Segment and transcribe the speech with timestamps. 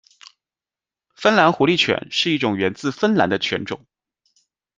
[1.13, 3.85] 芬兰狐狸犬是一种源自芬兰的犬种。